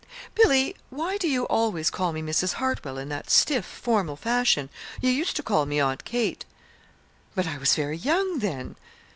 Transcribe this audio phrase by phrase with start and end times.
[0.33, 2.53] "Billy, why do you always call me 'Mrs.
[2.53, 4.71] Hartwell' in that stiff, formal fashion?
[4.99, 6.43] You used to call me 'Aunt Kate.'"
[7.35, 8.77] "But I was very young then."